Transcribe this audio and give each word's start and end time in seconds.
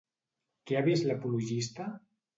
Què 0.71 0.79
ha 0.79 0.81
vist 0.89 1.05
l'apologista? 1.11 1.91